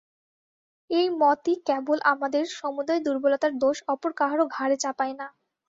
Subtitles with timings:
[0.89, 5.27] এই মতই কেবল আমাদের সমুদয় দুর্বলতার দোষ অপর কাহারও ঘাড়ে চাপায় না।